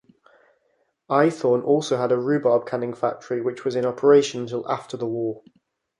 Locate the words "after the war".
4.67-5.43